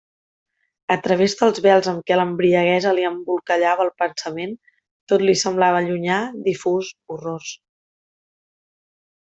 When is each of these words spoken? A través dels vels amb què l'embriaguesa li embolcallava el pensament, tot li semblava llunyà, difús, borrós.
A 0.93 0.95
través 1.07 1.35
dels 1.41 1.59
vels 1.65 1.89
amb 1.91 2.01
què 2.11 2.17
l'embriaguesa 2.17 2.93
li 2.99 3.05
embolcallava 3.11 3.85
el 3.87 3.93
pensament, 4.05 4.57
tot 5.13 5.27
li 5.29 5.37
semblava 5.45 5.85
llunyà, 5.91 6.19
difús, 6.51 6.91
borrós. 7.13 7.55